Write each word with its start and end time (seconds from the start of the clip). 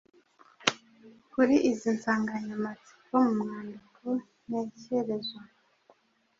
kuri 1.31 1.55
izi 1.69 1.87
nsanganyamatsiko 1.95 3.13
mu 3.25 3.29
mwandiko 3.41 4.07
ntekerezo: 4.45 5.37